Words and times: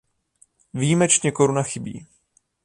Výjimečně 0.73 1.31
koruna 1.31 1.63
chybí. 1.63 2.07